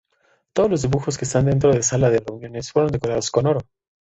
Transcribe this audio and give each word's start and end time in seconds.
Todos 0.55 0.71
los 0.71 0.81
dibujos 0.81 1.15
que 1.15 1.25
están 1.25 1.45
dentro 1.45 1.71
de 1.71 1.83
Sala 1.83 2.09
de 2.09 2.17
Reuniones 2.25 2.71
fueron 2.71 2.89
decorados 2.91 3.29
con 3.29 3.45
oro. 3.45 3.59